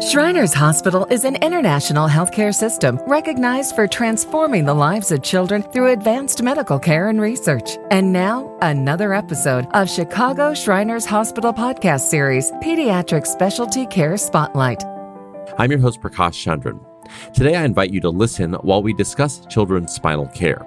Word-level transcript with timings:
Shriners 0.00 0.52
Hospital 0.52 1.06
is 1.06 1.24
an 1.24 1.36
international 1.36 2.06
healthcare 2.06 2.54
system 2.54 3.00
recognized 3.06 3.74
for 3.74 3.86
transforming 3.86 4.66
the 4.66 4.74
lives 4.74 5.10
of 5.10 5.22
children 5.22 5.62
through 5.62 5.90
advanced 5.90 6.42
medical 6.42 6.78
care 6.78 7.08
and 7.08 7.18
research. 7.18 7.78
And 7.90 8.12
now, 8.12 8.54
another 8.60 9.14
episode 9.14 9.66
of 9.72 9.88
Chicago 9.88 10.52
Shriners 10.52 11.06
Hospital 11.06 11.50
podcast 11.50 12.02
series, 12.02 12.50
Pediatric 12.62 13.26
Specialty 13.26 13.86
Care 13.86 14.18
Spotlight. 14.18 14.84
I'm 15.56 15.70
your 15.70 15.80
host, 15.80 16.02
Prakash 16.02 16.44
Chandran. 16.44 16.78
Today, 17.32 17.54
I 17.54 17.64
invite 17.64 17.90
you 17.90 18.02
to 18.02 18.10
listen 18.10 18.52
while 18.52 18.82
we 18.82 18.92
discuss 18.92 19.46
children's 19.46 19.94
spinal 19.94 20.26
care. 20.26 20.66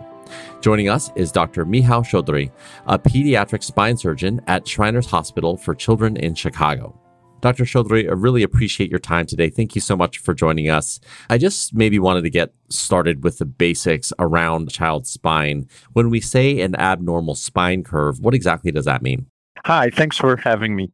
Joining 0.61 0.89
us 0.89 1.11
is 1.15 1.31
Dr. 1.31 1.65
Michal 1.65 2.01
Szczodry, 2.01 2.49
a 2.87 2.97
pediatric 2.97 3.63
spine 3.63 3.95
surgeon 3.95 4.41
at 4.47 4.67
Shriners 4.67 5.05
Hospital 5.05 5.55
for 5.55 5.75
Children 5.75 6.17
in 6.17 6.33
Chicago. 6.33 6.99
Dr. 7.41 7.63
Szczodry, 7.63 8.07
I 8.09 8.13
really 8.13 8.43
appreciate 8.43 8.89
your 8.89 8.99
time 8.99 9.25
today. 9.25 9.49
Thank 9.49 9.75
you 9.75 9.81
so 9.81 9.95
much 9.95 10.17
for 10.17 10.33
joining 10.33 10.69
us. 10.69 10.99
I 11.29 11.37
just 11.37 11.73
maybe 11.73 11.99
wanted 11.99 12.23
to 12.23 12.29
get 12.29 12.53
started 12.69 13.23
with 13.23 13.37
the 13.37 13.45
basics 13.45 14.11
around 14.19 14.71
child's 14.71 15.09
spine. 15.09 15.67
When 15.93 16.09
we 16.09 16.19
say 16.21 16.59
an 16.61 16.75
abnormal 16.75 17.35
spine 17.35 17.83
curve, 17.83 18.19
what 18.19 18.33
exactly 18.33 18.71
does 18.71 18.85
that 18.85 19.01
mean? 19.01 19.27
Hi, 19.65 19.89
thanks 19.89 20.17
for 20.17 20.37
having 20.37 20.75
me. 20.75 20.91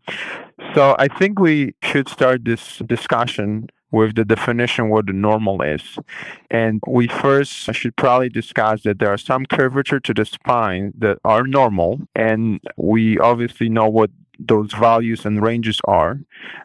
So, 0.73 0.95
I 0.97 1.07
think 1.07 1.39
we 1.39 1.75
should 1.83 2.07
start 2.07 2.45
this 2.45 2.77
discussion 2.79 3.67
with 3.91 4.15
the 4.15 4.25
definition 4.25 4.89
what 4.89 5.05
the 5.05 5.13
normal 5.13 5.61
is. 5.61 5.97
And 6.51 6.81
we 6.87 7.07
first 7.07 7.51
should 7.73 7.95
probably 7.95 8.29
discuss 8.29 8.83
that 8.83 8.99
there 8.99 9.09
are 9.09 9.17
some 9.17 9.45
curvature 9.45 9.99
to 10.01 10.13
the 10.13 10.25
spine 10.25 10.93
that 10.97 11.17
are 11.23 11.43
normal, 11.43 11.99
and 12.15 12.59
we 12.77 13.17
obviously 13.19 13.69
know 13.69 13.87
what 13.87 14.11
those 14.37 14.73
values 14.73 15.25
and 15.25 15.41
ranges 15.41 15.79
are. 15.85 16.19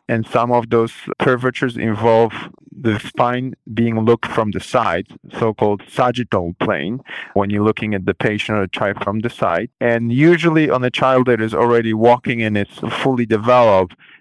And 0.09 0.27
some 0.27 0.51
of 0.51 0.71
those 0.71 0.93
curvatures 1.21 1.77
involve 1.77 2.33
the 2.73 2.99
spine 2.99 3.55
being 3.75 4.01
looked 4.01 4.27
from 4.27 4.51
the 4.53 4.61
side, 4.61 5.07
so-called 5.39 5.83
sagittal 5.89 6.55
plane, 6.59 7.01
when 7.35 7.51
you're 7.51 7.65
looking 7.65 7.95
at 7.95 8.07
the 8.07 8.15
patient 8.15 8.59
or 8.59 8.63
the 8.63 8.69
child 8.69 9.03
from 9.05 9.21
the 9.21 9.31
side. 9.31 9.71
And 9.81 10.13
usually 10.13 10.71
on 10.71 10.83
a 10.83 10.91
child 10.91 11.27
that 11.27 11.41
is 11.41 11.55
already 11.55 11.93
walking 11.93 12.43
and 12.43 12.57
it's 12.57 12.79
fully 13.03 13.27
developed, 13.27 13.80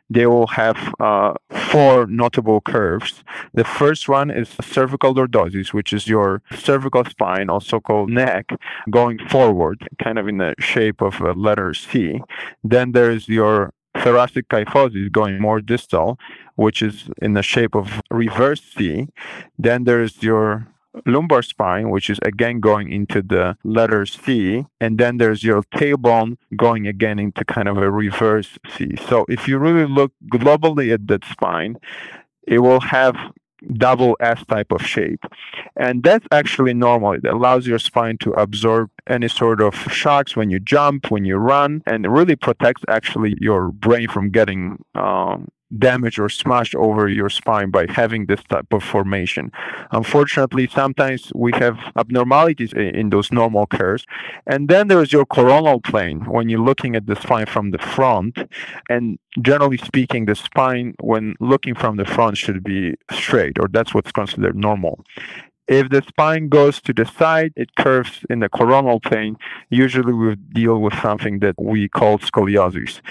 they 0.09 0.25
will 0.25 0.47
have 0.47 0.93
uh, 0.99 1.33
four 1.49 2.07
notable 2.07 2.61
curves. 2.61 3.23
The 3.53 3.63
first 3.63 4.09
one 4.09 4.31
is 4.31 4.49
cervical 4.61 5.13
lordosis, 5.13 5.73
which 5.73 5.93
is 5.93 6.07
your 6.07 6.41
cervical 6.55 7.05
spine, 7.05 7.49
also 7.49 7.79
called 7.79 8.09
neck, 8.09 8.49
going 8.89 9.19
forward, 9.27 9.87
kind 10.03 10.17
of 10.17 10.27
in 10.27 10.37
the 10.37 10.55
shape 10.59 11.01
of 11.01 11.21
a 11.21 11.33
letter 11.33 11.73
C. 11.73 12.21
Then 12.63 12.91
there's 12.93 13.27
your 13.27 13.73
thoracic 13.97 14.47
kyphosis 14.49 15.11
going 15.11 15.39
more 15.39 15.61
distal, 15.61 16.17
which 16.55 16.81
is 16.81 17.09
in 17.21 17.33
the 17.33 17.43
shape 17.43 17.75
of 17.75 18.01
reverse 18.09 18.61
C. 18.61 19.07
Then 19.57 19.83
there's 19.83 20.23
your 20.23 20.67
lumbar 21.05 21.41
spine, 21.41 21.89
which 21.89 22.09
is 22.09 22.19
again 22.23 22.59
going 22.59 22.91
into 22.91 23.21
the 23.21 23.57
letter 23.63 24.05
C, 24.05 24.65
and 24.79 24.97
then 24.97 25.17
there's 25.17 25.43
your 25.43 25.63
tailbone 25.63 26.37
going 26.55 26.87
again 26.87 27.19
into 27.19 27.45
kind 27.45 27.67
of 27.67 27.77
a 27.77 27.91
reverse 27.91 28.57
C. 28.75 28.95
So 29.07 29.25
if 29.27 29.47
you 29.47 29.57
really 29.57 29.87
look 29.87 30.11
globally 30.31 30.93
at 30.93 31.07
that 31.07 31.25
spine, 31.25 31.77
it 32.47 32.59
will 32.59 32.79
have 32.79 33.15
double 33.73 34.15
S 34.19 34.43
type 34.45 34.71
of 34.71 34.81
shape. 34.81 35.23
And 35.75 36.03
that's 36.03 36.25
actually 36.31 36.73
normal. 36.73 37.13
It 37.13 37.25
allows 37.25 37.67
your 37.67 37.79
spine 37.79 38.17
to 38.19 38.31
absorb 38.31 38.89
any 39.07 39.27
sort 39.27 39.61
of 39.61 39.75
shocks 39.91 40.35
when 40.35 40.49
you 40.49 40.59
jump, 40.59 41.11
when 41.11 41.25
you 41.25 41.35
run, 41.35 41.83
and 41.85 42.05
it 42.05 42.09
really 42.09 42.35
protects 42.35 42.83
actually 42.87 43.35
your 43.39 43.71
brain 43.71 44.07
from 44.07 44.29
getting 44.29 44.83
um, 44.95 45.49
damaged 45.77 46.19
or 46.19 46.29
smashed 46.29 46.75
over 46.75 47.07
your 47.07 47.29
spine 47.29 47.69
by 47.69 47.85
having 47.89 48.25
this 48.25 48.43
type 48.49 48.71
of 48.71 48.83
formation. 48.83 49.51
Unfortunately, 49.91 50.67
sometimes 50.67 51.31
we 51.35 51.51
have 51.53 51.77
abnormalities 51.95 52.73
in 52.73 53.09
those 53.09 53.31
normal 53.31 53.67
curves. 53.67 54.05
And 54.47 54.67
then 54.67 54.87
there's 54.87 55.13
your 55.13 55.25
coronal 55.25 55.79
plane 55.79 56.21
when 56.25 56.49
you're 56.49 56.59
looking 56.59 56.95
at 56.95 57.05
the 57.05 57.15
spine 57.15 57.45
from 57.45 57.71
the 57.71 57.77
front. 57.77 58.37
And 58.89 59.19
generally 59.41 59.77
speaking, 59.77 60.25
the 60.25 60.35
spine, 60.35 60.95
when 61.01 61.35
looking 61.39 61.75
from 61.75 61.97
the 61.97 62.05
front, 62.05 62.37
should 62.37 62.63
be 62.63 62.95
straight, 63.11 63.59
or 63.59 63.67
that's 63.67 63.93
what's 63.93 64.11
considered 64.11 64.55
normal. 64.55 65.03
If 65.69 65.89
the 65.89 66.01
spine 66.01 66.49
goes 66.49 66.81
to 66.81 66.93
the 66.93 67.05
side, 67.05 67.53
it 67.55 67.75
curves 67.75 68.25
in 68.27 68.39
the 68.39 68.49
coronal 68.49 68.99
plane. 68.99 69.37
Usually 69.69 70.13
we 70.13 70.35
deal 70.35 70.79
with 70.79 70.95
something 70.99 71.39
that 71.39 71.53
we 71.59 71.87
call 71.87 72.17
scoliosis. 72.17 73.01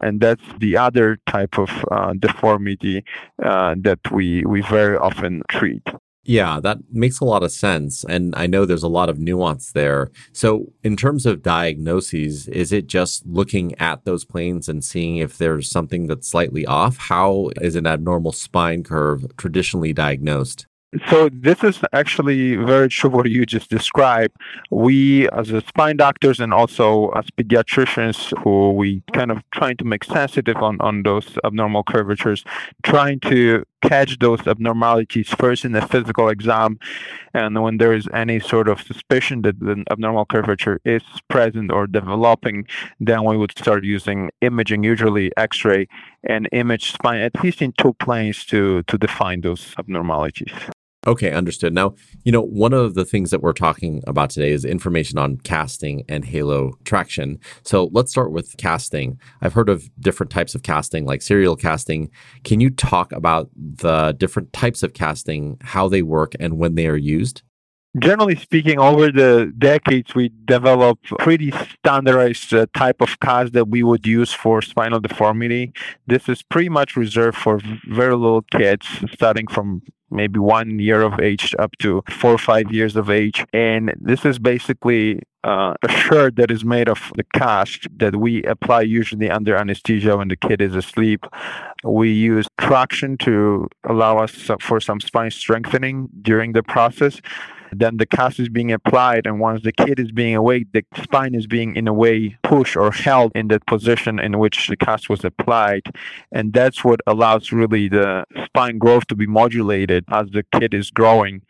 And 0.00 0.20
that's 0.20 0.42
the 0.58 0.76
other 0.76 1.20
type 1.28 1.58
of 1.58 1.70
uh, 1.92 2.14
deformity 2.18 3.04
uh, 3.40 3.76
that 3.82 4.00
we, 4.10 4.44
we 4.44 4.62
very 4.62 4.96
often 4.96 5.42
treat. 5.48 5.86
Yeah, 6.24 6.58
that 6.60 6.78
makes 6.90 7.20
a 7.20 7.24
lot 7.24 7.44
of 7.44 7.52
sense. 7.52 8.04
And 8.04 8.34
I 8.36 8.48
know 8.48 8.66
there's 8.66 8.82
a 8.82 8.88
lot 8.88 9.08
of 9.08 9.18
nuance 9.18 9.72
there. 9.72 10.10
So, 10.32 10.72
in 10.82 10.94
terms 10.94 11.24
of 11.24 11.42
diagnoses, 11.42 12.48
is 12.48 12.70
it 12.70 12.86
just 12.86 13.26
looking 13.26 13.74
at 13.80 14.04
those 14.04 14.26
planes 14.26 14.68
and 14.68 14.84
seeing 14.84 15.16
if 15.16 15.38
there's 15.38 15.70
something 15.70 16.06
that's 16.06 16.28
slightly 16.28 16.66
off? 16.66 16.98
How 16.98 17.50
is 17.62 17.76
an 17.76 17.86
abnormal 17.86 18.32
spine 18.32 18.82
curve 18.82 19.24
traditionally 19.38 19.94
diagnosed? 19.94 20.67
So 21.06 21.28
this 21.30 21.62
is 21.62 21.80
actually 21.92 22.56
very 22.56 22.88
true 22.88 23.10
what 23.10 23.28
you 23.28 23.44
just 23.44 23.68
described. 23.68 24.34
We, 24.70 25.28
as 25.28 25.48
spine 25.66 25.98
doctors 25.98 26.40
and 26.40 26.54
also 26.54 27.10
as 27.10 27.26
pediatricians, 27.26 28.32
who 28.42 28.72
we 28.72 29.02
kind 29.12 29.30
of 29.30 29.42
trying 29.50 29.76
to 29.78 29.84
make 29.84 30.02
sensitive 30.02 30.56
on 30.56 30.80
on 30.80 31.02
those 31.02 31.36
abnormal 31.44 31.84
curvatures, 31.84 32.42
trying 32.82 33.20
to 33.20 33.64
catch 33.82 34.18
those 34.18 34.46
abnormalities 34.46 35.28
first 35.28 35.66
in 35.66 35.72
the 35.72 35.82
physical 35.82 36.30
exam, 36.30 36.78
and 37.34 37.62
when 37.62 37.76
there 37.76 37.92
is 37.92 38.08
any 38.14 38.40
sort 38.40 38.66
of 38.66 38.80
suspicion 38.80 39.42
that 39.42 39.60
the 39.60 39.84
abnormal 39.90 40.24
curvature 40.24 40.80
is 40.86 41.02
present 41.28 41.70
or 41.70 41.86
developing, 41.86 42.66
then 42.98 43.24
we 43.24 43.36
would 43.36 43.52
start 43.58 43.84
using 43.84 44.30
imaging, 44.40 44.84
usually 44.84 45.30
X-ray, 45.36 45.86
and 46.24 46.48
image 46.52 46.92
spine 46.92 47.20
at 47.20 47.44
least 47.44 47.60
in 47.60 47.72
two 47.72 47.92
planes 47.92 48.46
to 48.46 48.82
to 48.84 48.96
define 48.96 49.42
those 49.42 49.74
abnormalities. 49.78 50.54
Okay, 51.06 51.30
understood. 51.30 51.72
Now, 51.72 51.94
you 52.24 52.32
know, 52.32 52.42
one 52.42 52.72
of 52.72 52.94
the 52.94 53.04
things 53.04 53.30
that 53.30 53.40
we're 53.40 53.52
talking 53.52 54.02
about 54.06 54.30
today 54.30 54.50
is 54.50 54.64
information 54.64 55.16
on 55.16 55.38
casting 55.38 56.04
and 56.08 56.24
halo 56.24 56.72
traction. 56.84 57.38
So 57.62 57.88
let's 57.92 58.10
start 58.10 58.32
with 58.32 58.56
casting. 58.58 59.18
I've 59.40 59.52
heard 59.52 59.68
of 59.68 59.88
different 60.00 60.30
types 60.30 60.56
of 60.56 60.64
casting, 60.64 61.06
like 61.06 61.22
serial 61.22 61.54
casting. 61.54 62.10
Can 62.42 62.60
you 62.60 62.68
talk 62.68 63.12
about 63.12 63.48
the 63.54 64.12
different 64.18 64.52
types 64.52 64.82
of 64.82 64.92
casting, 64.92 65.56
how 65.62 65.88
they 65.88 66.02
work, 66.02 66.32
and 66.40 66.58
when 66.58 66.74
they 66.74 66.88
are 66.88 66.96
used? 66.96 67.42
Generally 67.96 68.36
speaking, 68.36 68.78
over 68.78 69.10
the 69.10 69.52
decades, 69.56 70.14
we 70.14 70.30
developed 70.44 71.06
pretty 71.18 71.52
standardized 71.78 72.52
uh, 72.52 72.66
type 72.74 73.00
of 73.00 73.18
cast 73.20 73.54
that 73.54 73.68
we 73.68 73.82
would 73.82 74.06
use 74.06 74.30
for 74.30 74.60
spinal 74.60 75.00
deformity. 75.00 75.72
This 76.06 76.28
is 76.28 76.42
pretty 76.42 76.68
much 76.68 76.96
reserved 76.96 77.38
for 77.38 77.60
very 77.88 78.14
little 78.14 78.42
kids, 78.42 78.86
starting 79.14 79.46
from 79.46 79.82
maybe 80.10 80.38
one 80.38 80.78
year 80.78 81.00
of 81.02 81.18
age 81.18 81.54
up 81.58 81.72
to 81.78 82.02
four 82.10 82.32
or 82.32 82.38
five 82.38 82.70
years 82.70 82.94
of 82.94 83.08
age. 83.08 83.44
And 83.54 83.94
this 83.98 84.24
is 84.24 84.38
basically 84.38 85.22
uh, 85.44 85.74
a 85.82 85.90
shirt 85.90 86.36
that 86.36 86.50
is 86.50 86.64
made 86.64 86.88
of 86.88 87.10
the 87.16 87.24
cast 87.34 87.86
that 87.96 88.16
we 88.16 88.42
apply 88.44 88.82
usually 88.82 89.30
under 89.30 89.56
anesthesia 89.56 90.16
when 90.16 90.28
the 90.28 90.36
kid 90.36 90.60
is 90.60 90.74
asleep. 90.74 91.24
We 91.84 92.12
use 92.12 92.46
traction 92.58 93.16
to 93.18 93.68
allow 93.88 94.18
us 94.18 94.50
for 94.60 94.78
some 94.78 95.00
spine 95.00 95.30
strengthening 95.30 96.08
during 96.20 96.52
the 96.52 96.62
process 96.62 97.20
then 97.72 97.96
the 97.96 98.06
cast 98.06 98.38
is 98.38 98.48
being 98.48 98.72
applied 98.72 99.26
and 99.26 99.40
once 99.40 99.62
the 99.62 99.72
kid 99.72 99.98
is 99.98 100.12
being 100.12 100.34
awake 100.34 100.66
the 100.72 100.84
spine 101.02 101.34
is 101.34 101.46
being 101.46 101.76
in 101.76 101.88
a 101.88 101.92
way 101.92 102.36
pushed 102.42 102.76
or 102.76 102.90
held 102.90 103.32
in 103.34 103.48
that 103.48 103.66
position 103.66 104.18
in 104.18 104.38
which 104.38 104.68
the 104.68 104.76
cast 104.76 105.08
was 105.08 105.24
applied. 105.24 105.82
And 106.32 106.52
that's 106.52 106.84
what 106.84 107.00
allows 107.06 107.52
really 107.52 107.88
the 107.88 108.24
spine 108.44 108.78
growth 108.78 109.06
to 109.08 109.16
be 109.16 109.26
modulated 109.26 110.04
as 110.10 110.30
the 110.30 110.44
kid 110.52 110.74
is 110.74 110.90
growing 110.90 111.42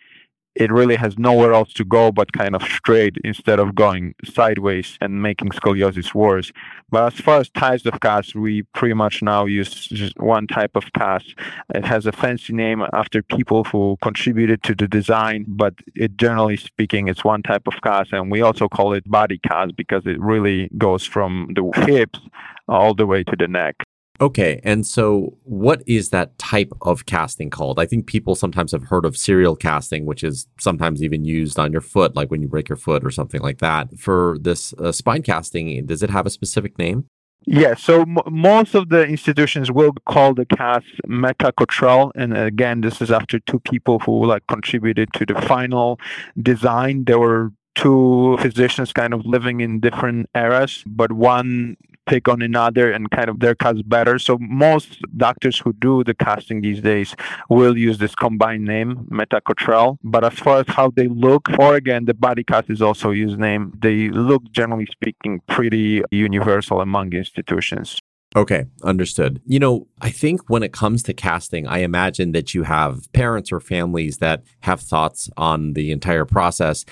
it 0.58 0.72
really 0.72 0.96
has 0.96 1.16
nowhere 1.16 1.52
else 1.52 1.72
to 1.72 1.84
go 1.84 2.10
but 2.10 2.32
kind 2.32 2.56
of 2.56 2.62
straight 2.62 3.16
instead 3.22 3.60
of 3.60 3.76
going 3.76 4.14
sideways 4.24 4.98
and 5.00 5.22
making 5.22 5.50
scoliosis 5.50 6.12
worse. 6.14 6.50
But 6.90 7.12
as 7.12 7.20
far 7.20 7.38
as 7.38 7.48
types 7.50 7.86
of 7.86 8.00
cast, 8.00 8.34
we 8.34 8.62
pretty 8.74 8.94
much 8.94 9.22
now 9.22 9.44
use 9.44 9.86
just 9.86 10.18
one 10.18 10.48
type 10.48 10.72
of 10.74 10.92
cast. 10.94 11.36
It 11.74 11.84
has 11.84 12.06
a 12.06 12.12
fancy 12.12 12.52
name 12.52 12.82
after 12.92 13.22
people 13.22 13.62
who 13.64 13.98
contributed 14.02 14.64
to 14.64 14.74
the 14.74 14.88
design, 14.88 15.44
but 15.46 15.74
it 15.94 16.16
generally 16.16 16.56
speaking, 16.56 17.06
it's 17.06 17.22
one 17.24 17.44
type 17.44 17.68
of 17.68 17.80
cast, 17.82 18.12
and 18.12 18.28
we 18.28 18.42
also 18.42 18.68
call 18.68 18.94
it 18.94 19.08
body 19.08 19.38
cast 19.46 19.76
because 19.76 20.06
it 20.06 20.20
really 20.20 20.70
goes 20.76 21.04
from 21.04 21.50
the 21.54 21.62
hips 21.86 22.18
all 22.66 22.94
the 22.94 23.06
way 23.06 23.22
to 23.22 23.36
the 23.36 23.46
neck. 23.46 23.76
Okay. 24.20 24.60
And 24.64 24.86
so, 24.86 25.36
what 25.44 25.82
is 25.86 26.10
that 26.10 26.36
type 26.38 26.72
of 26.82 27.06
casting 27.06 27.50
called? 27.50 27.78
I 27.78 27.86
think 27.86 28.06
people 28.06 28.34
sometimes 28.34 28.72
have 28.72 28.84
heard 28.84 29.04
of 29.04 29.16
serial 29.16 29.54
casting, 29.54 30.06
which 30.06 30.24
is 30.24 30.46
sometimes 30.58 31.02
even 31.02 31.24
used 31.24 31.58
on 31.58 31.70
your 31.70 31.80
foot, 31.80 32.16
like 32.16 32.30
when 32.30 32.42
you 32.42 32.48
break 32.48 32.68
your 32.68 32.76
foot 32.76 33.04
or 33.04 33.10
something 33.10 33.40
like 33.40 33.58
that. 33.58 33.96
For 33.98 34.36
this 34.40 34.74
uh, 34.74 34.90
spine 34.90 35.22
casting, 35.22 35.86
does 35.86 36.02
it 36.02 36.10
have 36.10 36.26
a 36.26 36.30
specific 36.30 36.78
name? 36.78 37.06
Yeah, 37.46 37.76
so 37.76 38.02
m- 38.02 38.18
most 38.28 38.74
of 38.74 38.88
the 38.88 39.06
institutions 39.06 39.70
will 39.70 39.92
call 40.06 40.34
the 40.34 40.44
cast 40.44 40.86
Mehta-Cotrel, 41.06 42.12
and 42.14 42.36
again, 42.36 42.80
this 42.80 43.00
is 43.00 43.10
after 43.10 43.38
two 43.38 43.60
people 43.60 44.00
who 44.00 44.26
like 44.26 44.46
contributed 44.48 45.12
to 45.14 45.24
the 45.24 45.40
final 45.42 45.98
design. 46.42 47.04
There 47.04 47.18
were 47.18 47.52
two 47.74 48.36
physicians 48.40 48.92
kind 48.92 49.14
of 49.14 49.24
living 49.24 49.60
in 49.60 49.80
different 49.80 50.28
eras, 50.34 50.82
but 50.86 51.12
one 51.12 51.76
pick 52.08 52.26
on 52.26 52.42
another 52.42 52.90
and 52.90 53.10
kind 53.10 53.28
of 53.28 53.38
their 53.40 53.54
cast 53.54 53.88
better. 53.88 54.18
So 54.18 54.38
most 54.40 54.98
doctors 55.16 55.58
who 55.58 55.72
do 55.74 56.02
the 56.02 56.14
casting 56.14 56.62
these 56.62 56.80
days 56.80 57.14
will 57.48 57.76
use 57.76 57.98
this 57.98 58.14
combined 58.14 58.64
name, 58.64 59.06
Mehta-Cotrel. 59.10 59.98
But 60.02 60.24
as 60.24 60.34
far 60.34 60.60
as 60.60 60.66
how 60.68 60.90
they 60.90 61.06
look, 61.06 61.48
or 61.58 61.76
again, 61.76 62.06
the 62.06 62.14
body 62.14 62.42
cast 62.42 62.70
is 62.70 62.82
also 62.82 63.10
used 63.10 63.38
name. 63.38 63.72
They 63.80 64.08
look, 64.08 64.42
generally 64.50 64.88
speaking, 64.90 65.40
pretty 65.46 66.02
universal 66.10 66.80
among 66.80 67.12
institutions. 67.12 68.00
Okay, 68.36 68.66
understood. 68.82 69.40
You 69.46 69.58
know, 69.58 69.86
I 70.02 70.10
think 70.10 70.42
when 70.48 70.62
it 70.62 70.72
comes 70.72 71.02
to 71.04 71.14
casting, 71.14 71.66
I 71.66 71.78
imagine 71.78 72.32
that 72.32 72.52
you 72.52 72.64
have 72.64 73.10
parents 73.12 73.50
or 73.50 73.58
families 73.58 74.18
that 74.18 74.42
have 74.60 74.80
thoughts 74.80 75.30
on 75.38 75.72
the 75.72 75.90
entire 75.90 76.26
process. 76.26 76.84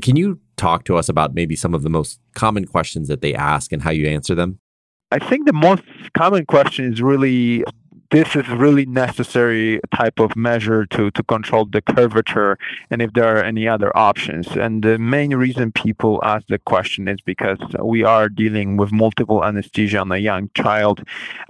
Can 0.00 0.16
you 0.16 0.40
talk 0.58 0.84
to 0.84 0.96
us 0.96 1.08
about 1.08 1.34
maybe 1.34 1.56
some 1.56 1.74
of 1.74 1.82
the 1.82 1.90
most 1.90 2.20
common 2.34 2.66
questions 2.66 3.08
that 3.08 3.22
they 3.22 3.34
ask 3.34 3.72
and 3.72 3.82
how 3.82 3.90
you 3.90 4.06
answer 4.06 4.34
them? 4.34 4.58
I 5.10 5.18
think 5.18 5.46
the 5.46 5.54
most 5.54 5.82
common 6.14 6.44
question 6.44 6.92
is 6.92 7.00
really 7.00 7.64
this 8.10 8.34
is 8.34 8.48
really 8.48 8.86
necessary 8.86 9.80
type 9.94 10.18
of 10.18 10.34
measure 10.34 10.86
to, 10.86 11.10
to 11.10 11.22
control 11.22 11.66
the 11.66 11.82
curvature 11.82 12.58
and 12.90 13.02
if 13.02 13.12
there 13.12 13.36
are 13.36 13.42
any 13.42 13.68
other 13.68 13.94
options. 13.96 14.48
And 14.56 14.82
the 14.82 14.98
main 14.98 15.34
reason 15.34 15.72
people 15.72 16.20
ask 16.22 16.46
the 16.46 16.58
question 16.58 17.06
is 17.06 17.20
because 17.20 17.58
we 17.82 18.04
are 18.04 18.28
dealing 18.30 18.78
with 18.78 18.92
multiple 18.92 19.44
anesthesia 19.44 19.98
on 19.98 20.10
a 20.12 20.16
young 20.16 20.48
child. 20.54 21.04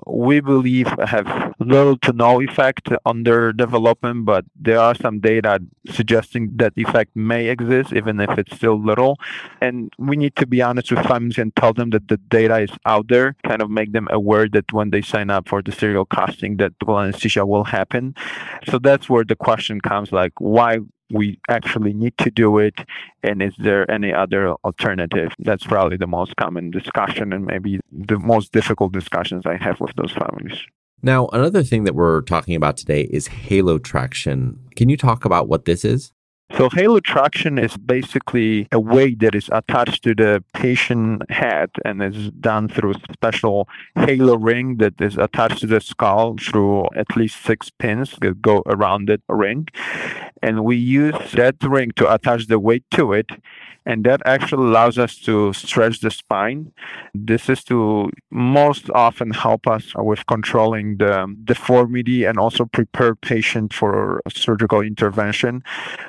We 0.07 0.41
believe 0.41 0.89
have 0.99 1.55
little 1.61 1.97
to 1.99 2.13
no 2.13 2.41
effect 2.41 2.89
on 3.05 3.23
their 3.23 3.53
development, 3.53 4.25
but 4.25 4.45
there 4.57 4.81
are 4.81 4.95
some 4.95 5.21
data 5.21 5.61
suggesting 5.89 6.51
that 6.57 6.73
effect 6.77 7.15
may 7.15 7.47
exist 7.47 7.93
even 7.93 8.19
if 8.19 8.37
it's 8.37 8.57
still 8.57 8.83
little. 8.83 9.19
And 9.61 9.93
we 9.99 10.17
need 10.17 10.35
to 10.37 10.47
be 10.47 10.61
honest 10.61 10.91
with 10.91 11.07
families 11.07 11.39
and 11.39 11.55
tell 11.55 11.73
them 11.73 11.91
that 11.91 12.09
the 12.09 12.17
data 12.17 12.59
is 12.59 12.71
out 12.85 13.09
there, 13.09 13.37
kind 13.45 13.63
of 13.63 13.71
make 13.71 13.93
them 13.93 14.09
aware 14.11 14.49
that 14.49 14.73
when 14.73 14.91
they 14.91 15.03
sign 15.03 15.31
up 15.31 15.49
for 15.49 15.63
the 15.63 15.71
serial 15.71 16.05
casting 16.49 16.57
that 16.57 16.73
anesthesia 16.89 17.47
will 17.47 17.65
happen. 17.65 18.15
So 18.69 18.79
that's 18.79 19.09
where 19.09 19.25
the 19.25 19.37
question 19.37 19.81
comes 19.81 20.13
like, 20.13 20.33
why 20.39 20.79
we 21.11 21.39
actually 21.49 21.95
need 21.95 22.17
to 22.19 22.31
do 22.31 22.59
it 22.59 22.75
and 23.23 23.43
is 23.43 23.55
there 23.59 23.91
any 23.91 24.13
other 24.13 24.53
alternative? 24.65 25.33
That's 25.39 25.65
probably 25.65 25.97
the 25.97 26.07
most 26.07 26.37
common 26.37 26.71
discussion 26.71 27.33
and 27.33 27.47
maybe 27.47 27.81
the 27.91 28.19
most 28.19 28.53
difficult 28.53 28.93
discussions 28.93 29.47
i 29.47 29.57
have 29.57 29.81
with 29.81 29.95
those 29.97 30.13
families. 30.13 30.61
Now 31.03 31.29
another 31.29 31.63
thing 31.63 31.85
that 31.85 31.95
we're 31.95 32.23
talking 32.23 32.57
about 32.57 32.77
today 32.77 33.09
is 33.11 33.29
halo 33.29 33.79
traction. 33.79 34.59
Can 34.77 34.91
you 34.91 34.97
talk 34.97 35.25
about 35.25 35.49
what 35.49 35.65
this 35.65 35.85
is 35.85 36.13
so 36.57 36.69
halo 36.71 36.99
traction 36.99 37.59
is 37.59 37.77
basically 37.77 38.69
a 38.73 38.81
weight 38.81 39.19
that 39.21 39.35
is 39.35 39.49
attached 39.53 40.03
to 40.05 40.15
the 40.15 40.43
patient 40.55 41.31
head 41.31 41.71
and 41.85 42.03
is 42.03 42.31
done 42.31 42.69
through 42.69 42.93
a 42.93 43.13
special 43.13 43.69
halo 43.95 44.37
ring 44.37 44.77
that 44.79 45.01
is 45.01 45.19
attached 45.19 45.61
to 45.61 45.67
the 45.67 45.81
skull 45.81 46.37
through 46.41 46.87
at 46.97 47.17
least 47.17 47.45
six 47.45 47.71
pins 47.71 48.17
that 48.21 48.41
go 48.41 48.63
around 48.67 49.09
the 49.09 49.21
ring. 49.29 49.69
And 50.43 50.65
we 50.65 50.77
use 50.77 51.33
that 51.33 51.57
ring 51.63 51.91
to 51.97 52.13
attach 52.13 52.47
the 52.47 52.59
weight 52.59 52.85
to 52.93 53.13
it 53.13 53.31
and 53.89 54.05
that 54.05 54.21
actually 54.27 54.67
allows 54.67 54.99
us 54.99 55.17
to 55.17 55.51
stretch 55.55 56.01
the 56.01 56.11
spine. 56.11 56.71
This 57.15 57.49
is 57.49 57.65
to 57.65 58.11
most 58.31 58.91
often 58.91 59.31
help 59.31 59.67
us 59.67 59.95
with 59.97 60.27
controlling 60.27 60.99
the 60.99 61.35
deformity 61.45 62.25
and 62.25 62.39
also 62.39 62.67
prepare 62.67 63.15
patient 63.15 63.73
for 63.73 64.21
surgical 64.29 64.83
intervention, 64.83 65.65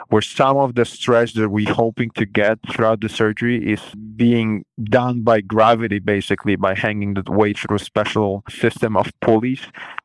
where 0.09 0.21
some 0.29 0.57
of 0.57 0.75
the 0.75 0.85
stretch 0.85 1.33
that 1.33 1.49
we're 1.49 1.73
hoping 1.73 2.11
to 2.11 2.25
get 2.25 2.59
throughout 2.71 3.01
the 3.01 3.09
surgery 3.09 3.73
is 3.73 3.81
being 4.15 4.63
done 4.83 5.23
by 5.23 5.41
gravity, 5.41 5.99
basically 5.99 6.55
by 6.55 6.75
hanging 6.75 7.15
the 7.15 7.23
weight 7.27 7.57
through 7.57 7.77
a 7.77 7.79
special 7.79 8.43
system 8.49 8.95
of 8.95 9.11
pulleys 9.21 9.61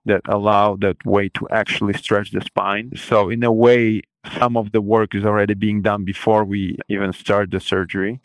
that 0.06 0.22
allow 0.26 0.76
that 0.76 0.96
weight 1.04 1.34
to 1.34 1.46
actually 1.50 1.92
stretch 1.92 2.30
the 2.30 2.40
spine. 2.40 2.92
So 2.96 3.28
in 3.28 3.44
a 3.44 3.52
way, 3.52 4.02
some 4.38 4.56
of 4.56 4.72
the 4.72 4.80
work 4.80 5.14
is 5.14 5.24
already 5.24 5.52
being 5.52 5.82
done 5.82 6.04
before 6.04 6.44
we 6.44 6.78
even 6.88 7.12
start 7.12 7.50
the 7.50 7.60
surgery. 7.60 8.20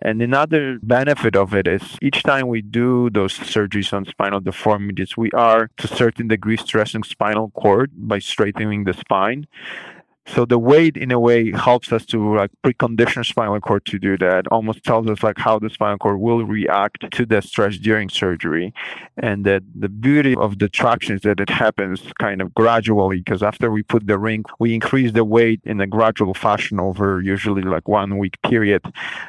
And 0.00 0.22
another 0.22 0.78
benefit 0.82 1.36
of 1.36 1.54
it 1.54 1.66
is 1.66 1.98
each 2.00 2.22
time 2.22 2.48
we 2.48 2.62
do 2.62 3.10
those 3.10 3.38
surgeries 3.38 3.92
on 3.92 4.06
spinal 4.06 4.40
deformities, 4.40 5.16
we 5.16 5.30
are 5.32 5.68
to 5.76 5.92
a 5.92 5.96
certain 5.96 6.28
degree 6.28 6.56
stressing 6.56 7.02
spinal 7.02 7.50
cord 7.50 7.90
by 7.94 8.18
straightening 8.18 8.84
the 8.84 8.94
spine. 8.94 9.46
So 10.26 10.44
the 10.44 10.58
weight, 10.58 10.96
in 10.96 11.10
a 11.10 11.18
way, 11.18 11.50
helps 11.50 11.92
us 11.92 12.06
to 12.06 12.36
like 12.36 12.50
precondition 12.64 13.26
spinal 13.26 13.60
cord 13.60 13.84
to 13.86 13.98
do 13.98 14.16
that. 14.18 14.46
Almost 14.48 14.84
tells 14.84 15.08
us 15.08 15.22
like 15.22 15.36
how 15.36 15.58
the 15.58 15.68
spinal 15.68 15.98
cord 15.98 16.20
will 16.20 16.44
react 16.44 17.10
to 17.10 17.26
the 17.26 17.42
stress 17.42 17.76
during 17.76 18.08
surgery, 18.08 18.72
and 19.16 19.44
that 19.44 19.64
the 19.74 19.88
beauty 19.88 20.36
of 20.36 20.60
the 20.60 20.68
traction 20.68 21.16
is 21.16 21.22
that 21.22 21.40
it 21.40 21.50
happens 21.50 22.00
kind 22.20 22.40
of 22.40 22.54
gradually. 22.54 23.18
Because 23.18 23.42
after 23.42 23.70
we 23.70 23.82
put 23.82 24.06
the 24.06 24.18
ring, 24.18 24.44
we 24.60 24.74
increase 24.74 25.12
the 25.12 25.24
weight 25.24 25.60
in 25.64 25.80
a 25.80 25.88
gradual 25.88 26.34
fashion 26.34 26.78
over 26.78 27.20
usually 27.20 27.62
like 27.62 27.88
one 27.88 28.16
week 28.16 28.40
period, 28.42 28.82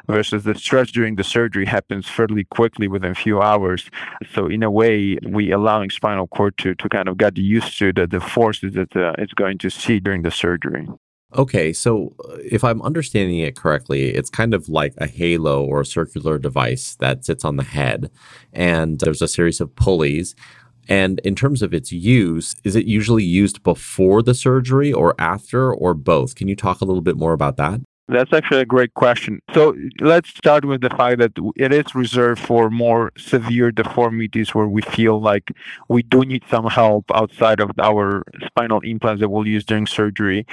versus 0.07 0.43
the 0.43 0.55
stress 0.55 0.91
during 0.91 1.15
the 1.15 1.23
surgery 1.23 1.65
happens 1.65 2.07
fairly 2.07 2.43
quickly 2.43 2.87
within 2.87 3.11
a 3.11 3.15
few 3.15 3.41
hours. 3.41 3.89
So 4.33 4.45
in 4.45 4.61
a 4.61 4.69
way, 4.69 5.17
we 5.27 5.51
allowing 5.51 5.89
spinal 5.89 6.27
cord 6.27 6.57
to 6.59 6.75
to 6.75 6.87
kind 6.87 7.09
of 7.09 7.17
get 7.17 7.35
used 7.37 7.79
to 7.79 7.91
the 7.91 8.05
the 8.05 8.19
forces 8.19 8.73
that 8.75 8.95
uh, 8.95 9.15
it's 9.17 9.33
going 9.33 9.57
to 9.57 9.69
see 9.71 9.99
during 9.99 10.21
the 10.21 10.31
surgery. 10.31 10.87
Okay, 11.35 11.73
so 11.73 12.13
uh, 12.29 12.37
if 12.43 12.63
I'm 12.63 12.81
understanding 12.83 13.39
it 13.39 13.55
correctly, 13.55 14.09
it's 14.09 14.29
kind 14.29 14.53
of 14.53 14.69
like 14.69 14.93
a 14.97 15.07
halo 15.07 15.65
or 15.65 15.81
a 15.81 15.85
circular 15.85 16.37
device 16.37 16.95
that 16.99 17.25
sits 17.25 17.43
on 17.43 17.57
the 17.57 17.63
head, 17.63 18.11
and 18.51 18.99
there's 18.99 19.21
a 19.21 19.27
series 19.27 19.59
of 19.59 19.75
pulleys. 19.75 20.35
And 20.89 21.19
in 21.19 21.33
terms 21.33 21.61
of 21.61 21.73
its 21.73 21.91
use, 21.91 22.55
is 22.63 22.75
it 22.75 22.85
usually 22.85 23.23
used 23.23 23.63
before 23.63 24.21
the 24.21 24.33
surgery 24.33 24.91
or 24.93 25.15
after 25.17 25.73
or 25.73 25.93
both? 25.93 26.35
Can 26.35 26.49
you 26.49 26.55
talk 26.55 26.81
a 26.81 26.85
little 26.85 27.01
bit 27.01 27.15
more 27.17 27.33
about 27.33 27.57
that? 27.57 27.79
That's 28.09 28.33
actually 28.33 28.59
a 28.61 28.65
great 28.65 28.93
question. 28.95 29.39
So 29.53 29.75
let's 30.01 30.29
start 30.29 30.65
with 30.65 30.81
the 30.81 30.89
fact 30.89 31.19
that 31.19 31.31
it 31.55 31.71
is 31.71 31.95
reserved 31.95 32.41
for 32.41 32.69
more 32.69 33.13
severe 33.17 33.71
deformities 33.71 34.53
where 34.53 34.67
we 34.67 34.81
feel 34.81 35.21
like 35.21 35.51
we 35.87 36.03
do 36.03 36.21
need 36.21 36.43
some 36.49 36.65
help 36.65 37.05
outside 37.15 37.61
of 37.61 37.71
our 37.79 38.23
spinal 38.45 38.81
implants 38.81 39.21
that 39.21 39.29
we'll 39.29 39.47
use 39.47 39.63
during 39.63 39.87
surgery. 39.87 40.45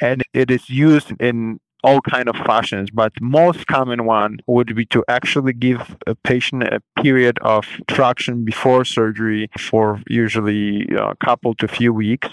And 0.00 0.24
it 0.34 0.50
is 0.50 0.68
used 0.68 1.12
in 1.20 1.60
all 1.84 2.00
kind 2.00 2.28
of 2.28 2.36
fashions 2.36 2.90
but 2.90 3.12
most 3.20 3.66
common 3.66 4.04
one 4.04 4.38
would 4.46 4.74
be 4.74 4.84
to 4.86 5.04
actually 5.08 5.52
give 5.52 5.96
a 6.06 6.14
patient 6.14 6.62
a 6.62 6.80
period 7.02 7.38
of 7.40 7.66
traction 7.86 8.44
before 8.44 8.84
surgery 8.84 9.48
for 9.58 10.00
usually 10.08 10.86
a 10.96 11.14
couple 11.16 11.54
to 11.54 11.68
few 11.68 11.92
weeks. 11.92 12.28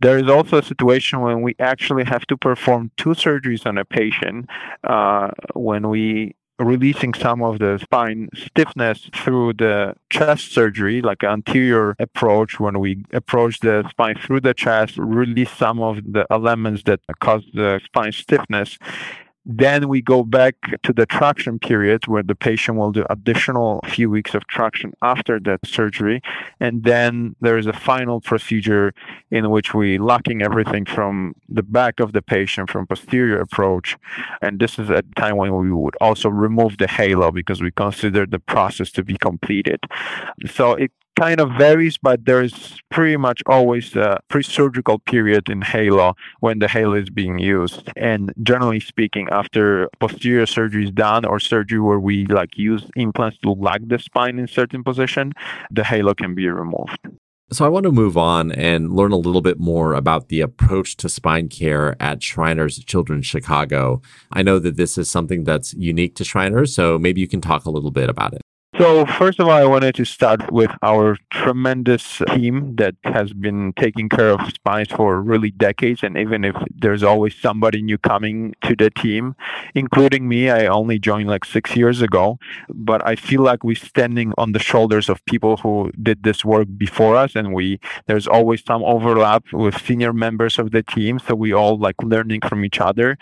There 0.00 0.18
is 0.18 0.28
also 0.28 0.58
a 0.58 0.62
situation 0.62 1.20
when 1.20 1.42
we 1.42 1.54
actually 1.58 2.04
have 2.04 2.26
to 2.28 2.36
perform 2.36 2.90
two 2.96 3.10
surgeries 3.10 3.66
on 3.66 3.78
a 3.78 3.84
patient 3.84 4.48
uh, 4.84 5.30
when 5.54 5.88
we 5.88 6.34
releasing 6.60 7.14
some 7.14 7.42
of 7.42 7.58
the 7.58 7.78
spine 7.78 8.28
stiffness 8.34 9.08
through 9.14 9.54
the 9.54 9.94
chest 10.10 10.52
surgery, 10.52 11.00
like 11.00 11.24
anterior 11.24 11.96
approach, 11.98 12.60
when 12.60 12.78
we 12.78 13.04
approach 13.12 13.60
the 13.60 13.86
spine 13.88 14.16
through 14.16 14.40
the 14.40 14.54
chest, 14.54 14.96
release 14.98 15.50
some 15.50 15.80
of 15.80 15.96
the 16.12 16.26
elements 16.30 16.82
that 16.84 17.00
cause 17.20 17.44
the 17.54 17.80
spine 17.84 18.12
stiffness. 18.12 18.78
Then 19.46 19.88
we 19.88 20.02
go 20.02 20.22
back 20.22 20.54
to 20.82 20.92
the 20.92 21.06
traction 21.06 21.58
period 21.58 22.06
where 22.06 22.22
the 22.22 22.34
patient 22.34 22.76
will 22.78 22.92
do 22.92 23.06
additional 23.08 23.80
few 23.86 24.10
weeks 24.10 24.34
of 24.34 24.46
traction 24.46 24.92
after 25.02 25.40
that 25.40 25.60
surgery. 25.66 26.20
And 26.60 26.84
then 26.84 27.36
there 27.40 27.56
is 27.56 27.66
a 27.66 27.72
final 27.72 28.20
procedure 28.20 28.92
in 29.30 29.50
which 29.50 29.72
we 29.74 29.98
locking 29.98 30.42
everything 30.42 30.84
from 30.84 31.34
the 31.48 31.62
back 31.62 32.00
of 32.00 32.12
the 32.12 32.22
patient 32.22 32.70
from 32.70 32.86
posterior 32.86 33.40
approach. 33.40 33.96
And 34.42 34.60
this 34.60 34.78
is 34.78 34.90
a 34.90 35.02
time 35.16 35.36
when 35.36 35.56
we 35.56 35.72
would 35.72 35.96
also 36.00 36.28
remove 36.28 36.78
the 36.78 36.88
halo 36.88 37.30
because 37.30 37.62
we 37.62 37.70
consider 37.70 38.26
the 38.26 38.38
process 38.38 38.90
to 38.92 39.02
be 39.02 39.16
completed. 39.16 39.80
So 40.46 40.74
it 40.74 40.92
kind 41.18 41.40
of 41.40 41.50
varies, 41.58 41.98
but 41.98 42.24
there's 42.24 42.80
pretty 42.90 43.16
much 43.16 43.42
always 43.46 43.94
a 43.94 44.18
pre-surgical 44.28 44.98
period 45.00 45.48
in 45.50 45.62
Halo 45.62 46.14
when 46.40 46.58
the 46.60 46.68
Halo 46.68 46.94
is 46.94 47.10
being 47.10 47.38
used. 47.38 47.90
And 47.96 48.32
generally 48.42 48.80
speaking, 48.80 49.28
after 49.30 49.88
posterior 49.98 50.46
surgery 50.46 50.84
is 50.84 50.90
done 50.90 51.24
or 51.24 51.38
surgery 51.38 51.80
where 51.80 52.00
we 52.00 52.26
like 52.26 52.56
use 52.56 52.84
implants 52.96 53.38
to 53.38 53.52
lock 53.52 53.80
the 53.86 53.98
spine 53.98 54.38
in 54.38 54.48
certain 54.48 54.82
position, 54.82 55.32
the 55.70 55.84
Halo 55.84 56.14
can 56.14 56.34
be 56.34 56.48
removed. 56.48 56.98
So 57.52 57.66
I 57.66 57.68
want 57.68 57.82
to 57.82 57.90
move 57.90 58.16
on 58.16 58.52
and 58.52 58.94
learn 58.94 59.10
a 59.10 59.16
little 59.16 59.40
bit 59.40 59.58
more 59.58 59.94
about 59.94 60.28
the 60.28 60.40
approach 60.40 60.96
to 60.98 61.08
spine 61.08 61.48
care 61.48 62.00
at 62.00 62.22
Shriners 62.22 62.78
Children's 62.84 63.26
Chicago. 63.26 64.00
I 64.30 64.42
know 64.42 64.60
that 64.60 64.76
this 64.76 64.96
is 64.96 65.10
something 65.10 65.42
that's 65.42 65.74
unique 65.74 66.14
to 66.16 66.24
Shriners, 66.24 66.72
so 66.72 66.96
maybe 66.96 67.20
you 67.20 67.26
can 67.26 67.40
talk 67.40 67.64
a 67.64 67.70
little 67.70 67.90
bit 67.90 68.08
about 68.08 68.34
it. 68.34 68.42
So, 68.80 69.04
first 69.04 69.38
of 69.38 69.46
all, 69.46 69.52
I 69.52 69.66
wanted 69.66 69.94
to 69.96 70.06
start 70.06 70.50
with 70.50 70.70
our 70.82 71.18
tremendous 71.30 72.22
team 72.28 72.76
that 72.76 72.94
has 73.04 73.34
been 73.34 73.74
taking 73.74 74.08
care 74.08 74.30
of 74.30 74.40
spines 74.54 74.88
for 74.90 75.20
really 75.20 75.50
decades. 75.50 76.02
And 76.02 76.16
even 76.16 76.46
if 76.46 76.56
there's 76.74 77.02
always 77.02 77.36
somebody 77.36 77.82
new 77.82 77.98
coming 77.98 78.54
to 78.64 78.74
the 78.74 78.88
team, 78.88 79.36
including 79.74 80.26
me, 80.28 80.48
I 80.48 80.64
only 80.64 80.98
joined 80.98 81.28
like 81.28 81.44
six 81.44 81.76
years 81.76 82.00
ago. 82.00 82.38
But 82.70 83.06
I 83.06 83.16
feel 83.16 83.42
like 83.42 83.64
we're 83.64 83.76
standing 83.76 84.32
on 84.38 84.52
the 84.52 84.58
shoulders 84.58 85.10
of 85.10 85.22
people 85.26 85.58
who 85.58 85.92
did 86.02 86.22
this 86.22 86.42
work 86.42 86.68
before 86.78 87.16
us. 87.16 87.36
And 87.36 87.52
we, 87.52 87.80
there's 88.06 88.26
always 88.26 88.64
some 88.64 88.82
overlap 88.82 89.44
with 89.52 89.76
senior 89.76 90.14
members 90.14 90.58
of 90.58 90.70
the 90.70 90.82
team. 90.82 91.18
So 91.18 91.34
we 91.34 91.52
all 91.52 91.78
like 91.78 91.96
learning 92.02 92.40
from 92.48 92.64
each 92.64 92.80
other. 92.80 93.18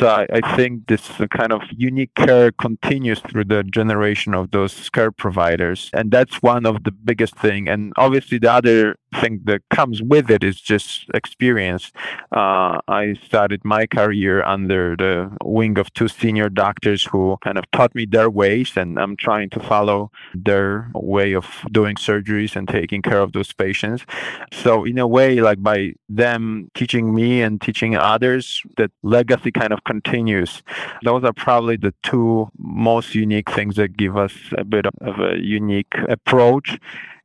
So 0.00 0.08
I, 0.08 0.26
I 0.32 0.56
think 0.56 0.88
this 0.88 1.12
kind 1.30 1.52
of 1.52 1.62
unique 1.70 2.16
care 2.16 2.50
continues 2.50 3.20
through 3.20 3.44
the 3.44 3.62
generation 3.62 4.34
of 4.34 4.50
those 4.50 4.72
care 4.96 5.12
providers. 5.12 5.90
And 5.92 6.10
that's 6.10 6.36
one 6.42 6.64
of 6.64 6.84
the 6.84 6.90
biggest 6.90 7.34
thing. 7.36 7.68
And 7.68 7.92
obviously 7.96 8.38
the 8.38 8.52
other 8.58 8.96
thing 9.20 9.40
that 9.44 9.62
comes 9.70 10.02
with 10.02 10.30
it 10.30 10.42
is 10.42 10.60
just 10.60 11.06
experience. 11.14 11.92
Uh, 12.32 12.80
I 12.88 13.14
started 13.24 13.60
my 13.64 13.86
career 13.86 14.42
under 14.44 14.96
the 14.96 15.30
wing 15.44 15.78
of 15.78 15.92
two 15.92 16.08
senior 16.08 16.48
doctors 16.48 17.04
who 17.04 17.36
kind 17.44 17.58
of 17.58 17.64
taught 17.72 17.94
me 17.94 18.06
their 18.06 18.30
ways, 18.30 18.76
and 18.76 18.98
I'm 18.98 19.16
trying 19.16 19.50
to 19.50 19.60
follow 19.60 20.10
their 20.34 20.90
way 20.94 21.34
of 21.34 21.46
doing 21.72 21.96
surgeries 21.96 22.56
and 22.56 22.68
taking 22.68 23.02
care 23.02 23.20
of 23.20 23.32
those 23.32 23.52
patients. 23.52 24.04
So, 24.52 24.84
in 24.84 24.98
a 24.98 25.06
way, 25.06 25.40
like 25.40 25.62
by 25.62 25.92
them 26.08 26.70
teaching 26.74 27.14
me 27.14 27.42
and 27.42 27.60
teaching 27.60 27.96
others, 27.96 28.62
that 28.76 28.90
legacy 29.02 29.52
kind 29.52 29.72
of 29.72 29.84
continues. 29.84 30.62
Those 31.02 31.24
are 31.24 31.32
probably 31.32 31.76
the 31.76 31.94
two 32.02 32.48
most 32.58 33.14
unique 33.14 33.50
things 33.50 33.76
that 33.76 33.96
give 33.96 34.16
us 34.16 34.34
a 34.56 34.64
bit 34.64 34.85
of 35.00 35.18
a 35.20 35.38
unique 35.38 35.94
approach. 36.08 36.78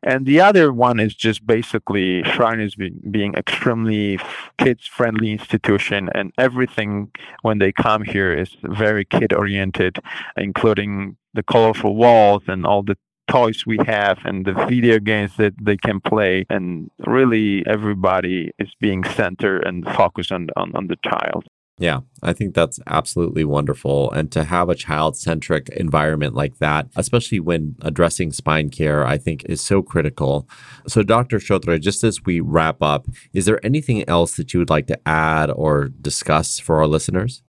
And 0.04 0.26
the 0.26 0.42
other 0.42 0.74
one 0.74 1.00
is 1.00 1.14
just 1.14 1.46
basically 1.46 2.24
Shriners 2.24 2.76
being, 2.76 3.00
being 3.12 3.36
extremely 3.36 4.20
kids 4.58 4.88
friendly 4.88 5.32
institution 5.32 6.10
and 6.16 6.34
everything 6.40 7.12
when 7.44 7.60
they 7.60 7.72
come 7.72 8.04
here 8.04 8.34
is 8.34 8.56
very 8.64 9.06
kid 9.06 9.32
oriented, 9.32 10.00
including 10.36 11.18
the 11.36 11.44
colorful 11.44 11.96
walls 11.96 12.44
and 12.48 12.66
all 12.66 12.82
the 12.82 12.98
toys 13.28 13.64
we 13.66 13.78
have 13.86 14.18
and 14.26 14.46
the 14.46 14.54
video 14.54 15.00
games 15.00 15.38
that 15.38 15.54
they 15.62 15.78
can 15.78 16.02
play 16.02 16.46
and 16.50 16.90
really 17.06 17.64
everybody 17.68 18.52
is 18.60 18.70
being 18.80 19.04
centered 19.04 19.64
and 19.66 19.86
focused 19.86 20.32
on, 20.32 20.50
on, 20.58 20.76
on 20.76 20.88
the 20.88 20.98
child 21.04 21.46
yeah, 21.82 22.02
I 22.22 22.32
think 22.34 22.54
that's 22.54 22.80
absolutely 22.86 23.44
wonderful. 23.44 24.12
And 24.12 24.32
to 24.34 24.44
have 24.44 24.70
a 24.70 24.76
child 24.76 25.18
centric 25.18 25.68
environment 25.70 26.36
like 26.36 26.60
that, 26.60 26.88
especially 26.96 27.40
when 27.40 27.76
addressing 27.82 28.32
spine 28.32 28.70
care, 28.70 29.04
I 29.06 29.18
think 29.18 29.44
is 29.46 29.62
so 29.62 29.82
critical. 29.82 30.48
So, 30.88 31.02
Dr. 31.02 31.40
Szczodry, 31.40 31.82
just 31.82 32.04
as 32.04 32.24
we 32.24 32.40
wrap 32.40 32.84
up, 32.84 33.08
is 33.34 33.46
there 33.46 33.66
anything 33.66 34.08
else 34.08 34.36
that 34.36 34.54
you 34.54 34.60
would 34.60 34.70
like 34.70 34.86
to 34.88 35.08
add 35.08 35.50
or 35.50 35.90
discuss 35.90 36.60
for 36.60 36.78
our 36.78 36.88
listeners? 36.88 37.42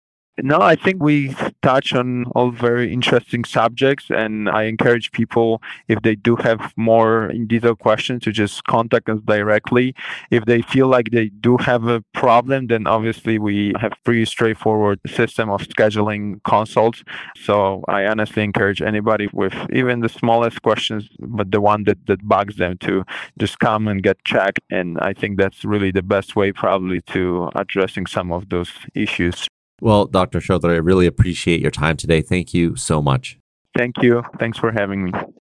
No, 0.43 0.61
I 0.61 0.75
think 0.75 1.03
we 1.03 1.35
touch 1.61 1.93
on 1.93 2.25
all 2.35 2.51
very 2.51 2.93
interesting 2.93 3.45
subjects, 3.45 4.11
and 4.11 4.49
I 4.49 4.63
encourage 4.65 5.13
people 5.13 5.61
if 5.89 6.01
they 6.03 6.15
do 6.15 6.37
have 6.37 6.73
more 6.77 7.29
in 7.31 7.47
questions 7.77 8.23
to 8.25 8.33
just 8.33 8.65
contact 8.65 9.09
us 9.11 9.21
directly. 9.25 9.95
If 10.31 10.47
they 10.47 10.63
feel 10.63 10.87
like 10.87 11.11
they 11.11 11.29
do 11.29 11.59
have 11.59 11.87
a 11.87 12.03
problem, 12.15 12.69
then 12.69 12.87
obviously 12.87 13.39
we 13.39 13.75
have 13.81 13.93
pretty 14.05 14.25
straightforward 14.25 15.01
system 15.07 15.51
of 15.51 15.61
scheduling 15.63 16.43
consults. 16.45 17.05
So 17.37 17.85
I 17.89 18.07
honestly 18.07 18.43
encourage 18.43 18.81
anybody 18.81 19.29
with 19.33 19.55
even 19.71 20.01
the 20.01 20.09
smallest 20.09 20.63
questions, 20.63 21.09
but 21.19 21.51
the 21.51 21.61
one 21.61 21.85
that, 21.85 22.07
that 22.07 22.27
bugs 22.27 22.57
them 22.57 22.79
to 22.79 23.05
just 23.39 23.59
come 23.59 23.89
and 23.89 24.03
get 24.03 24.25
checked. 24.25 24.61
And 24.71 24.99
I 25.01 25.13
think 25.13 25.39
that's 25.39 25.65
really 25.65 25.91
the 25.91 26.03
best 26.03 26.35
way 26.35 26.53
probably 26.53 27.03
to 27.13 27.51
addressing 27.55 28.07
some 28.07 28.33
of 28.33 28.49
those 28.49 28.73
issues. 28.95 29.47
Well, 29.81 30.07
Dr. 30.07 30.41
Szczodry, 30.41 30.75
I 30.75 30.79
really 30.79 31.07
appreciate 31.07 31.61
your 31.61 31.71
time 31.71 31.97
today. 31.97 32.23
Thank 32.23 32.53
you 32.55 32.77
so 32.77 33.01
much. 33.01 33.39
Thank 33.77 34.03
you. 34.03 34.23
Thanks 34.39 34.59
for 34.59 34.73
having 34.73 35.05
me. 35.05 35.13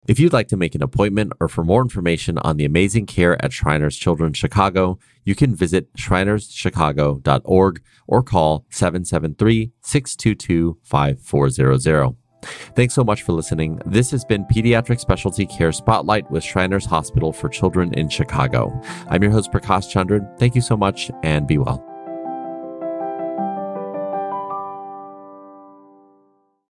If 0.07 0.21
you'd 0.21 0.35
like 0.35 0.49
to 0.49 0.57
make 0.57 0.75
an 0.75 0.83
appointment 0.83 1.33
or 1.41 1.49
for 1.49 1.65
more 1.65 1.81
information 1.81 2.37
on 2.39 2.59
the 2.59 2.67
amazing 2.67 3.07
care 3.07 3.43
at 3.43 3.53
Shriners 3.53 3.97
Children's 3.97 4.37
Chicago, 4.37 4.99
you 5.25 5.35
can 5.35 5.55
visit 5.55 5.93
shrinerschicago.org 5.95 7.83
or 8.07 8.23
call 8.23 8.67
773 8.71 9.73
622 9.81 10.79
5400. 10.83 12.17
Thanks 12.77 12.93
so 12.93 13.03
much 13.03 13.23
for 13.23 13.33
listening. 13.33 13.81
This 13.87 14.11
has 14.11 14.27
been 14.27 14.45
Pediatric 14.45 15.01
Specialty 15.01 15.47
Care 15.47 15.73
Spotlight 15.73 16.31
with 16.31 16.45
Shriners 16.45 16.85
Hospital 16.85 17.33
for 17.33 17.49
Children 17.49 17.95
in 17.95 18.11
Chicago. 18.11 18.79
I'm 19.09 19.23
your 19.23 19.33
host, 19.33 19.51
Prakash 19.51 19.91
Chandran. 19.91 20.39
Thank 20.39 20.55
you 20.55 20.61
so 20.61 20.77
much 20.77 21.11
and 21.23 21.47
be 21.47 21.57
well. 21.57 21.94